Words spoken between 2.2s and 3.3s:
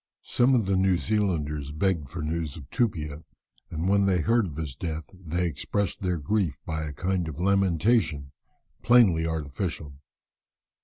news of Tupia,